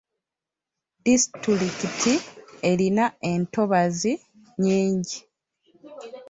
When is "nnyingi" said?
4.57-5.17